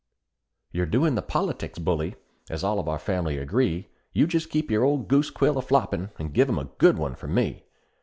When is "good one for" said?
6.79-7.27